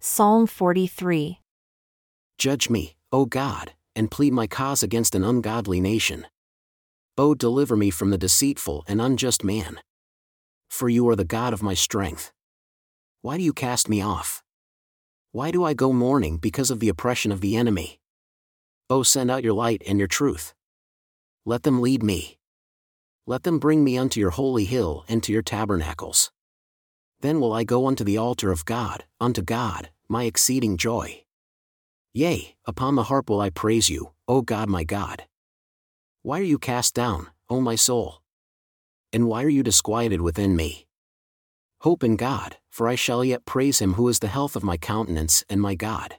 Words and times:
Psalm 0.00 0.46
43. 0.46 1.40
Judge 2.38 2.70
me, 2.70 2.94
O 3.10 3.24
God, 3.26 3.72
and 3.96 4.08
plead 4.08 4.32
my 4.32 4.46
cause 4.46 4.84
against 4.84 5.16
an 5.16 5.24
ungodly 5.24 5.80
nation. 5.80 6.24
O 7.16 7.34
deliver 7.34 7.76
me 7.76 7.90
from 7.90 8.10
the 8.10 8.18
deceitful 8.18 8.84
and 8.86 9.00
unjust 9.00 9.42
man. 9.42 9.80
For 10.70 10.88
you 10.88 11.08
are 11.08 11.16
the 11.16 11.24
God 11.24 11.52
of 11.52 11.64
my 11.64 11.74
strength. 11.74 12.30
Why 13.22 13.38
do 13.38 13.42
you 13.42 13.52
cast 13.52 13.88
me 13.88 14.00
off? 14.00 14.44
Why 15.32 15.50
do 15.50 15.64
I 15.64 15.74
go 15.74 15.92
mourning 15.92 16.36
because 16.36 16.70
of 16.70 16.78
the 16.78 16.88
oppression 16.88 17.32
of 17.32 17.40
the 17.40 17.56
enemy? 17.56 17.98
O 18.88 19.02
send 19.02 19.32
out 19.32 19.42
your 19.42 19.52
light 19.52 19.82
and 19.84 19.98
your 19.98 20.06
truth. 20.06 20.54
Let 21.44 21.64
them 21.64 21.82
lead 21.82 22.04
me. 22.04 22.38
Let 23.26 23.42
them 23.42 23.58
bring 23.58 23.82
me 23.82 23.98
unto 23.98 24.20
your 24.20 24.30
holy 24.30 24.64
hill 24.64 25.04
and 25.08 25.24
to 25.24 25.32
your 25.32 25.42
tabernacles. 25.42 26.30
Then 27.20 27.40
will 27.40 27.52
I 27.52 27.64
go 27.64 27.86
unto 27.86 28.04
the 28.04 28.16
altar 28.16 28.52
of 28.52 28.64
God, 28.64 29.04
unto 29.20 29.42
God, 29.42 29.90
my 30.08 30.24
exceeding 30.24 30.76
joy. 30.76 31.24
Yea, 32.14 32.56
upon 32.64 32.94
the 32.94 33.04
harp 33.04 33.28
will 33.28 33.40
I 33.40 33.50
praise 33.50 33.88
you, 33.88 34.12
O 34.26 34.42
God 34.42 34.68
my 34.68 34.84
God. 34.84 35.24
Why 36.22 36.40
are 36.40 36.44
you 36.44 36.58
cast 36.58 36.94
down, 36.94 37.28
O 37.48 37.60
my 37.60 37.74
soul? 37.74 38.22
And 39.12 39.26
why 39.26 39.42
are 39.44 39.48
you 39.48 39.62
disquieted 39.62 40.20
within 40.20 40.54
me? 40.56 40.86
Hope 41.80 42.02
in 42.02 42.16
God, 42.16 42.56
for 42.70 42.88
I 42.88 42.94
shall 42.94 43.24
yet 43.24 43.44
praise 43.44 43.78
him 43.80 43.94
who 43.94 44.08
is 44.08 44.18
the 44.18 44.28
health 44.28 44.56
of 44.56 44.64
my 44.64 44.76
countenance 44.76 45.44
and 45.48 45.60
my 45.60 45.74
God. 45.74 46.16